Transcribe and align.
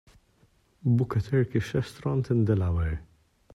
book 0.83 1.15
a 1.15 1.21
turkish 1.21 1.75
restaurant 1.75 2.31
in 2.31 2.43
Delaware 2.45 3.03